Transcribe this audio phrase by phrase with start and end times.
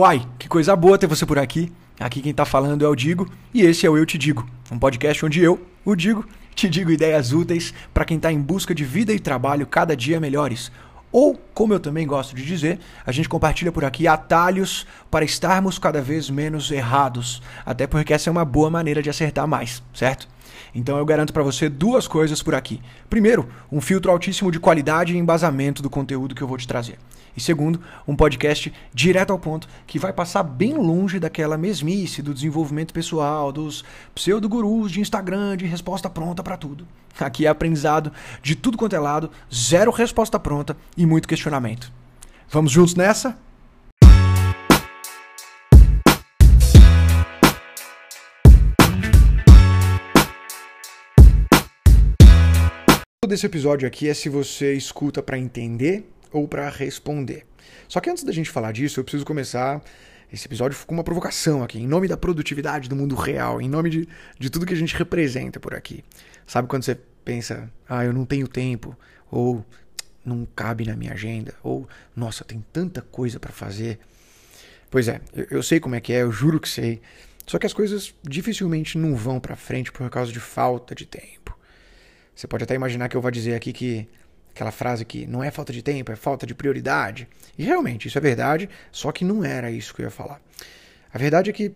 [0.00, 1.70] Uai, que coisa boa ter você por aqui.
[1.98, 4.78] Aqui quem tá falando é o Digo e esse é o Eu Te Digo, um
[4.78, 8.82] podcast onde eu, o Digo, te digo ideias úteis para quem tá em busca de
[8.82, 10.72] vida e trabalho cada dia melhores.
[11.12, 15.78] Ou, como eu também gosto de dizer, a gente compartilha por aqui atalhos para estarmos
[15.78, 20.26] cada vez menos errados, até porque essa é uma boa maneira de acertar mais, certo?
[20.74, 22.80] Então eu garanto para você duas coisas por aqui.
[23.08, 26.98] Primeiro, um filtro altíssimo de qualidade e embasamento do conteúdo que eu vou te trazer.
[27.36, 32.34] E segundo, um podcast direto ao ponto que vai passar bem longe daquela mesmice do
[32.34, 36.86] desenvolvimento pessoal, dos pseudo-gurus de Instagram, de resposta pronta para tudo.
[37.18, 41.92] Aqui é aprendizado de tudo quanto é lado, zero resposta pronta e muito questionamento.
[42.48, 43.38] Vamos juntos nessa?
[53.30, 57.46] Desse episódio aqui é se você escuta para entender ou para responder.
[57.88, 59.80] Só que antes da gente falar disso, eu preciso começar
[60.32, 63.88] esse episódio com uma provocação aqui, em nome da produtividade do mundo real, em nome
[63.88, 66.04] de, de tudo que a gente representa por aqui.
[66.44, 68.96] Sabe quando você pensa, ah, eu não tenho tempo,
[69.30, 69.64] ou
[70.24, 73.98] não cabe na minha agenda, ou nossa, tem tanta coisa para fazer.
[74.90, 77.00] Pois é, eu, eu sei como é que é, eu juro que sei.
[77.46, 81.59] Só que as coisas dificilmente não vão para frente por causa de falta de tempo.
[82.40, 84.08] Você pode até imaginar que eu vou dizer aqui que
[84.50, 87.28] aquela frase que não é falta de tempo, é falta de prioridade.
[87.58, 90.40] E realmente, isso é verdade, só que não era isso que eu ia falar.
[91.12, 91.74] A verdade é que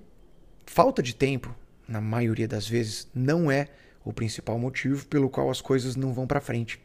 [0.65, 1.55] falta de tempo,
[1.87, 3.69] na maioria das vezes, não é
[4.03, 6.81] o principal motivo pelo qual as coisas não vão para frente.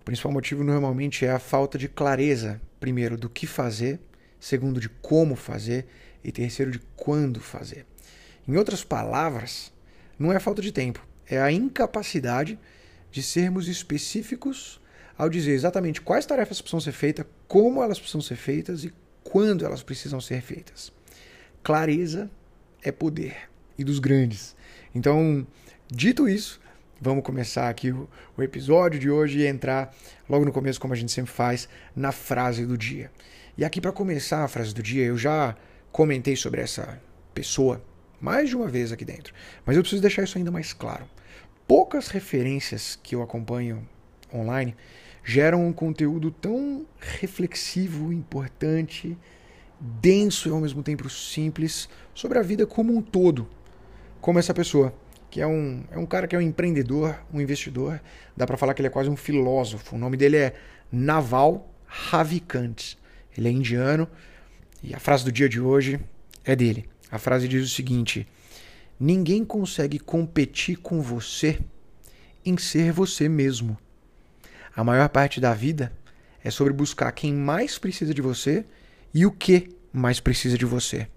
[0.00, 4.00] O principal motivo normalmente é a falta de clareza, primeiro, do que fazer,
[4.40, 5.86] segundo, de como fazer
[6.24, 7.86] e terceiro, de quando fazer.
[8.48, 9.72] Em outras palavras,
[10.18, 12.58] não é falta de tempo, é a incapacidade
[13.10, 14.80] de sermos específicos
[15.20, 19.66] ao dizer exatamente quais tarefas precisam ser feitas, como elas precisam ser feitas e quando
[19.66, 20.90] elas precisam ser feitas.
[21.62, 22.30] Clareza
[22.82, 24.56] é poder e dos grandes.
[24.94, 25.46] Então,
[25.88, 26.58] dito isso,
[26.98, 29.94] vamos começar aqui o, o, episódio de hoje e entrar
[30.26, 33.10] logo no começo, como a gente sempre faz, na frase do dia.
[33.58, 35.54] E aqui, para começar a frase do dia, eu já
[35.92, 36.98] comentei sobre essa
[37.34, 37.84] pessoa
[38.18, 39.34] mais de uma vez aqui dentro,
[39.66, 41.06] mas eu preciso deixar isso ainda mais claro
[41.70, 43.88] poucas referências que eu acompanho
[44.34, 44.74] online
[45.22, 49.16] geram um conteúdo tão reflexivo, importante,
[49.78, 53.48] denso e ao mesmo tempo simples sobre a vida como um todo,
[54.20, 54.92] como essa pessoa,
[55.30, 58.00] que é um, é um cara que é um empreendedor, um investidor,
[58.36, 59.94] dá para falar que ele é quase um filósofo.
[59.94, 60.54] O nome dele é
[60.90, 62.96] Naval Ravikant.
[63.38, 64.08] Ele é indiano
[64.82, 66.00] e a frase do dia de hoje
[66.44, 66.88] é dele.
[67.12, 68.26] A frase diz o seguinte:
[69.02, 71.58] Ninguém consegue competir com você
[72.44, 73.78] em ser você mesmo.
[74.76, 75.90] A maior parte da vida
[76.44, 78.62] é sobre buscar quem mais precisa de você
[79.14, 81.08] e o que mais precisa de você.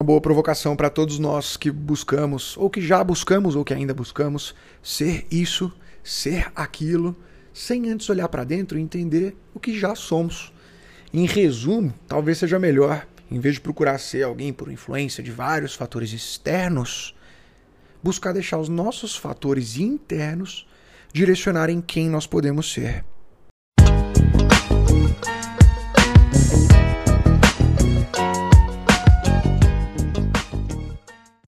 [0.00, 3.92] Uma boa provocação para todos nós que buscamos, ou que já buscamos, ou que ainda
[3.92, 5.72] buscamos, ser isso,
[6.04, 7.16] ser aquilo,
[7.52, 10.52] sem antes olhar para dentro e entender o que já somos.
[11.12, 15.74] Em resumo, talvez seja melhor em vez de procurar ser alguém por influência de vários
[15.74, 17.14] fatores externos,
[18.02, 20.68] buscar deixar os nossos fatores internos
[21.14, 23.02] direcionarem quem nós podemos ser.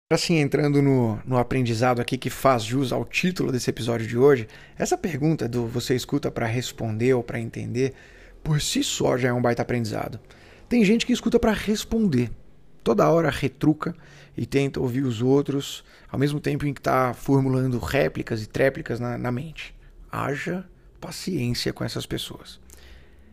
[0.10, 4.48] Assim, entrando no, no aprendizado aqui que faz jus ao título desse episódio de hoje,
[4.80, 7.94] essa pergunta do você escuta para responder ou para entender,
[8.44, 10.20] por si só já é um baita aprendizado.
[10.70, 12.30] Tem gente que escuta para responder.
[12.84, 13.96] Toda hora retruca
[14.36, 19.00] e tenta ouvir os outros, ao mesmo tempo em que está formulando réplicas e tréplicas
[19.00, 19.74] na, na mente.
[20.12, 20.66] Haja
[21.00, 22.60] paciência com essas pessoas.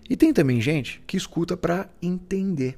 [0.09, 2.77] E tem também gente que escuta para entender.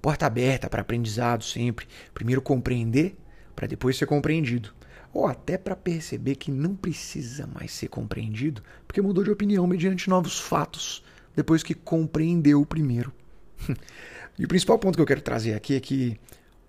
[0.00, 1.86] Porta aberta para aprendizado sempre.
[2.12, 3.16] Primeiro compreender,
[3.54, 4.74] para depois ser compreendido.
[5.12, 10.10] Ou até para perceber que não precisa mais ser compreendido, porque mudou de opinião mediante
[10.10, 11.04] novos fatos,
[11.36, 13.12] depois que compreendeu o primeiro.
[14.38, 16.18] E o principal ponto que eu quero trazer aqui é que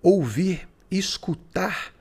[0.02, 1.94] ouvir, escutar,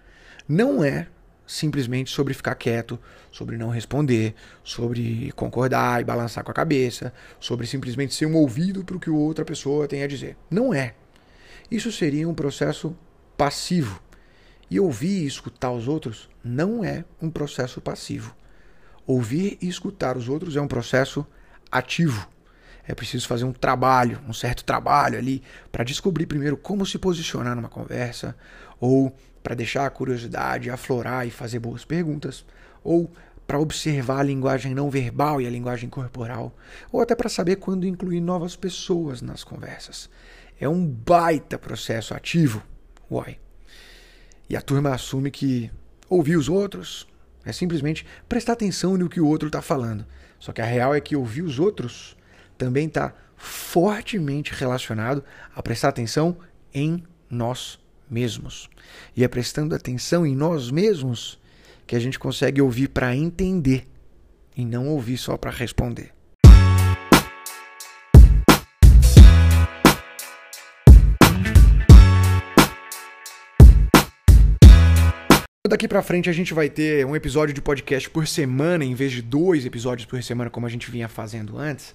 [0.48, 1.08] não é
[1.48, 3.00] simplesmente sobre ficar quieto,
[3.32, 8.84] sobre não responder, sobre concordar e balançar com a cabeça, sobre simplesmente ser um ouvido
[8.84, 10.36] para o que outra pessoa tem a dizer.
[10.50, 10.96] Não é.
[11.72, 12.96] Isso seria um processo
[13.38, 14.02] passivo.
[14.70, 18.36] E ouvir e escutar os outros não é um processo passivo.
[19.06, 21.26] Ouvir e escutar os outros é um processo
[21.72, 22.28] ativo
[22.88, 25.42] é preciso fazer um trabalho, um certo trabalho ali,
[25.72, 28.36] para descobrir primeiro como se posicionar numa conversa,
[28.80, 32.46] ou para deixar a curiosidade aflorar e fazer boas perguntas,
[32.84, 33.12] ou
[33.46, 36.56] para observar a linguagem não verbal e a linguagem corporal,
[36.92, 40.10] ou até para saber quando incluir novas pessoas nas conversas.
[40.60, 42.64] É um baita processo ativo,
[43.10, 43.38] uai.
[44.50, 45.72] E a turma assume que
[46.10, 47.08] ouvir os outros
[47.46, 50.06] é simplesmente prestar atenção no que o outro está falando.
[50.40, 52.16] Só que a real é que ouvir os outros
[52.64, 55.22] também está fortemente relacionado
[55.54, 56.38] a prestar atenção
[56.74, 57.78] em nós
[58.10, 58.70] mesmos.
[59.18, 61.38] E é prestando atenção em nós mesmos
[61.86, 63.86] que a gente consegue ouvir para entender
[64.56, 66.14] e não ouvir só para responder.
[75.68, 79.12] Daqui para frente a gente vai ter um episódio de podcast por semana em vez
[79.12, 81.94] de dois episódios por semana como a gente vinha fazendo antes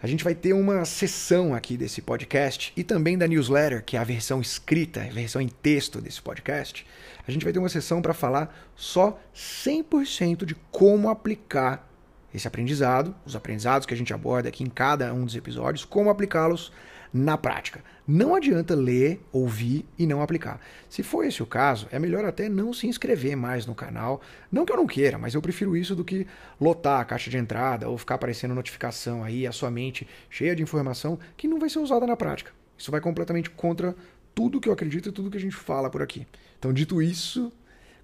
[0.00, 4.00] a gente vai ter uma sessão aqui desse podcast e também da newsletter, que é
[4.00, 6.86] a versão escrita, a versão em texto desse podcast.
[7.26, 11.88] A gente vai ter uma sessão para falar só 100% de como aplicar
[12.32, 16.10] esse aprendizado, os aprendizados que a gente aborda aqui em cada um dos episódios, como
[16.10, 16.72] aplicá-los
[17.12, 17.82] na prática.
[18.06, 20.60] Não adianta ler, ouvir e não aplicar.
[20.88, 24.20] Se for esse o caso, é melhor até não se inscrever mais no canal.
[24.50, 26.26] Não que eu não queira, mas eu prefiro isso do que
[26.60, 30.62] lotar a caixa de entrada ou ficar aparecendo notificação aí, a sua mente cheia de
[30.62, 32.52] informação que não vai ser usada na prática.
[32.76, 33.94] Isso vai completamente contra
[34.34, 36.26] tudo que eu acredito e tudo que a gente fala por aqui.
[36.58, 37.52] Então, dito isso,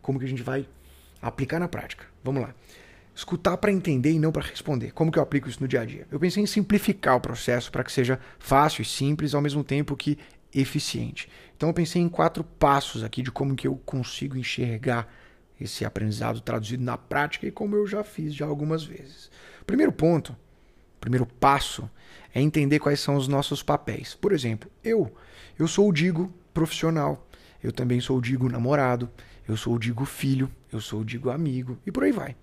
[0.02, 0.68] como que a gente vai
[1.22, 2.04] aplicar na prática?
[2.22, 2.54] Vamos lá
[3.14, 4.92] escutar para entender e não para responder.
[4.92, 6.06] Como que eu aplico isso no dia a dia?
[6.10, 9.96] Eu pensei em simplificar o processo para que seja fácil e simples ao mesmo tempo
[9.96, 10.18] que
[10.52, 11.28] eficiente.
[11.56, 15.12] Então eu pensei em quatro passos aqui de como que eu consigo enxergar
[15.60, 19.30] esse aprendizado traduzido na prática e como eu já fiz já algumas vezes.
[19.66, 20.36] primeiro ponto,
[21.00, 21.88] primeiro passo
[22.34, 24.14] é entender quais são os nossos papéis.
[24.14, 25.14] Por exemplo, eu,
[25.58, 27.26] eu sou o digo profissional,
[27.62, 29.08] eu também sou o digo namorado,
[29.46, 32.36] eu sou o digo filho, eu sou o digo amigo e por aí vai.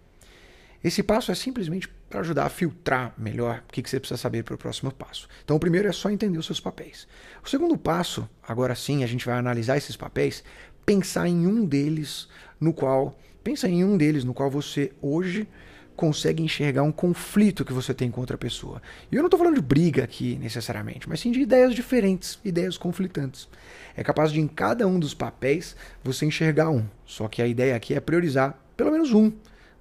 [0.83, 4.56] Esse passo é simplesmente para ajudar a filtrar melhor o que você precisa saber para
[4.56, 5.28] o próximo passo.
[5.44, 7.07] Então, o primeiro é só entender os seus papéis.
[7.44, 10.44] O segundo passo, agora sim, a gente vai analisar esses papéis,
[10.86, 12.28] pensar em um deles
[12.60, 15.48] no qual, pensa em um deles no qual você hoje
[15.95, 18.81] consegue enxergar um conflito que você tem com outra pessoa.
[19.12, 22.75] E eu não estou falando de briga aqui necessariamente, mas sim de ideias diferentes, ideias
[22.75, 23.48] conflitantes.
[23.95, 26.86] É capaz de em cada um dos papéis você enxergar um.
[27.06, 29.31] Só que a ideia aqui é priorizar pelo menos um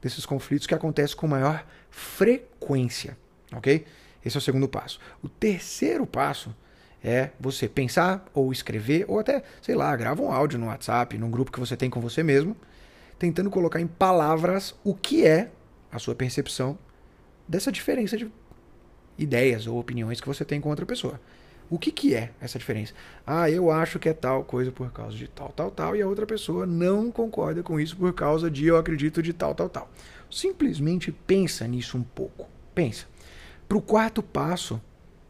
[0.01, 3.17] desses conflitos que acontecem com maior frequência,
[3.53, 3.85] ok?
[4.25, 5.01] Esse é o segundo passo.
[5.23, 6.55] O terceiro passo
[7.03, 11.31] é você pensar ou escrever, ou até, sei lá, grava um áudio no WhatsApp, num
[11.31, 12.57] grupo que você tem com você mesmo,
[13.19, 15.51] tentando colocar em palavras o que é
[15.91, 16.79] a sua percepção
[17.49, 18.31] dessa diferença de
[19.19, 21.21] ideias ou opiniões que você tem com outra pessoa.
[21.71, 22.93] O que, que é essa diferença?
[23.25, 26.07] Ah, eu acho que é tal coisa por causa de tal, tal, tal, e a
[26.07, 29.89] outra pessoa não concorda com isso por causa de eu acredito de tal, tal, tal.
[30.29, 32.49] Simplesmente pensa nisso um pouco.
[32.75, 33.07] Pensa.
[33.69, 34.81] Para o quarto passo,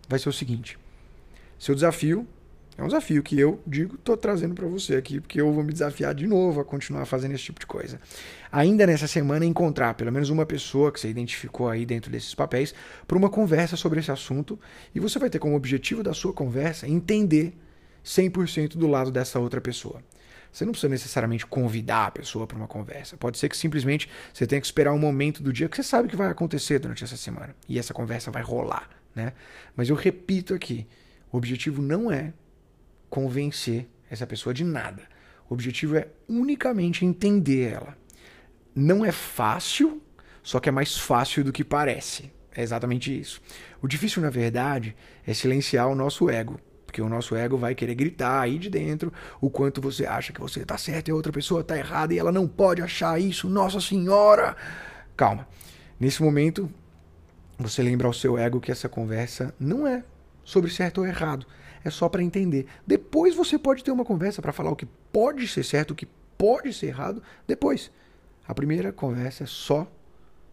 [0.08, 0.78] vai ser o seguinte:
[1.58, 2.26] seu desafio
[2.81, 5.71] é um desafio que eu digo, estou trazendo para você aqui, porque eu vou me
[5.71, 8.00] desafiar de novo a continuar fazendo esse tipo de coisa.
[8.50, 12.75] Ainda nessa semana, encontrar pelo menos uma pessoa que você identificou aí dentro desses papéis
[13.06, 14.59] para uma conversa sobre esse assunto,
[14.94, 17.53] e você vai ter como objetivo da sua conversa entender
[18.03, 20.03] 100% do lado dessa outra pessoa.
[20.50, 23.15] Você não precisa necessariamente convidar a pessoa para uma conversa.
[23.15, 26.08] Pode ser que simplesmente você tenha que esperar um momento do dia que você sabe
[26.08, 27.55] que vai acontecer durante essa semana.
[27.69, 28.89] E essa conversa vai rolar.
[29.15, 29.34] Né?
[29.77, 30.87] Mas eu repito aqui:
[31.31, 32.32] o objetivo não é
[33.10, 35.02] convencer essa pessoa de nada.
[35.48, 37.98] O objetivo é unicamente entender ela.
[38.74, 40.00] Não é fácil,
[40.43, 42.32] só que é mais fácil do que parece.
[42.55, 43.43] É exatamente isso.
[43.82, 46.58] O difícil, na verdade, é silenciar o nosso ego.
[46.86, 50.40] Porque o nosso ego vai querer gritar aí de dentro o quanto você acha que
[50.40, 53.48] você está certo e a outra pessoa está errada e ela não pode achar isso.
[53.48, 54.56] Nossa Senhora!
[55.17, 55.46] Calma.
[56.00, 56.69] Nesse momento,
[57.58, 60.02] você lembra ao seu ego que essa conversa não é
[60.43, 61.46] sobre certo ou errado
[61.84, 62.67] é só para entender.
[62.87, 66.06] Depois você pode ter uma conversa para falar o que pode ser certo, o que
[66.37, 67.91] pode ser errado, depois.
[68.46, 69.91] A primeira conversa é só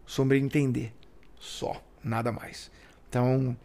[0.06, 0.92] sobre entender.
[1.38, 2.70] Só, nada mais.
[3.08, 3.56] Então,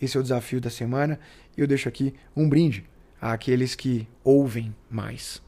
[0.00, 1.18] esse é o desafio da semana.
[1.56, 2.88] Eu deixo aqui um brinde
[3.20, 5.42] àqueles que ouvem mais.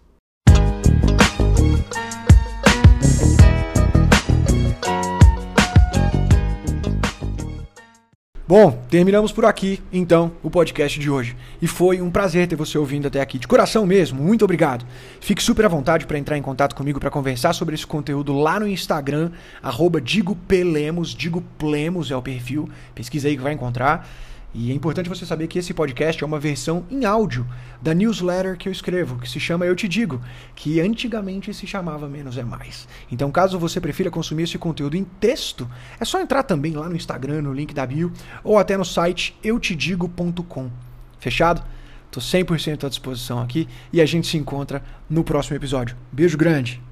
[8.48, 11.36] Bom, terminamos por aqui, então, o podcast de hoje.
[11.60, 14.86] E foi um prazer ter você ouvindo até aqui, de coração mesmo, muito obrigado.
[15.20, 18.58] Fique super à vontade para entrar em contato comigo para conversar sobre esse conteúdo lá
[18.58, 24.08] no Instagram, arroba DigoPlemos, Digo Plemos é o perfil, pesquisa aí que vai encontrar.
[24.54, 27.46] E é importante você saber que esse podcast é uma versão em áudio
[27.82, 30.20] da newsletter que eu escrevo, que se chama Eu Te Digo,
[30.54, 32.88] que antigamente se chamava Menos é Mais.
[33.12, 35.68] Então, caso você prefira consumir esse conteúdo em texto,
[36.00, 38.10] é só entrar também lá no Instagram, no link da bio,
[38.42, 40.70] ou até no site eutedigo.com.
[41.18, 41.62] Fechado?
[42.10, 45.94] Tô 100% à disposição aqui e a gente se encontra no próximo episódio.
[46.10, 46.87] Beijo grande!